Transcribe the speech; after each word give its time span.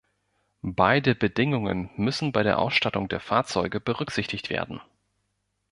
Beide 0.63 1.13
Bedingungen 1.13 1.91
müssen 1.95 2.31
bei 2.31 2.41
der 2.41 2.57
Ausstattung 2.57 3.07
der 3.07 3.19
Fahrzeuge 3.19 3.79
berücksichtigt 3.79 4.49
werden. 4.49 4.81